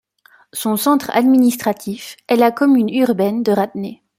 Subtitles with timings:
[0.51, 4.01] Son centre administratif est la commune urbaine de Ratné.